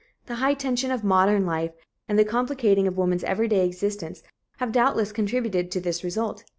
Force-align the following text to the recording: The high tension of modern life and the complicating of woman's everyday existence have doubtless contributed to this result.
The 0.25 0.37
high 0.37 0.55
tension 0.55 0.89
of 0.89 1.03
modern 1.03 1.45
life 1.45 1.73
and 2.09 2.17
the 2.17 2.25
complicating 2.25 2.87
of 2.87 2.97
woman's 2.97 3.23
everyday 3.23 3.67
existence 3.67 4.23
have 4.57 4.71
doubtless 4.71 5.11
contributed 5.11 5.69
to 5.69 5.79
this 5.79 6.03
result. 6.03 6.43